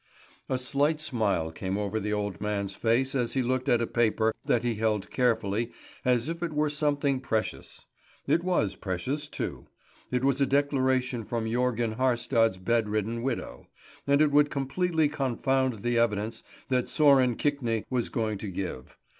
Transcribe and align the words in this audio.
A 0.49 0.57
slight 0.57 0.99
smile 0.99 1.51
came 1.51 1.77
over 1.77 1.99
the 1.99 2.11
old 2.11 2.41
man's 2.41 2.73
face 2.75 3.13
as 3.13 3.33
he 3.33 3.43
looked 3.43 3.69
at 3.69 3.83
a 3.83 3.85
paper 3.85 4.33
that 4.43 4.63
he 4.63 4.73
held 4.73 5.11
carefully 5.11 5.71
as 6.03 6.27
if 6.27 6.41
it 6.41 6.53
were 6.53 6.71
something 6.71 7.19
precious. 7.19 7.85
It 8.25 8.43
was 8.43 8.75
precious 8.75 9.29
too. 9.29 9.67
It 10.09 10.23
was 10.23 10.41
a 10.41 10.47
declaration 10.47 11.23
from 11.23 11.45
Jörgen 11.45 11.97
Haarstad's 11.97 12.57
bed 12.57 12.89
ridden 12.89 13.21
widow; 13.21 13.67
and 14.07 14.21
it 14.23 14.31
would 14.31 14.49
completely 14.49 15.07
confound 15.07 15.83
the 15.83 15.99
evidence 15.99 16.41
that 16.69 16.85
Sören 16.87 17.35
Kvikne 17.35 17.85
was 17.91 18.09
going 18.09 18.39
to 18.39 18.47
give. 18.47 18.97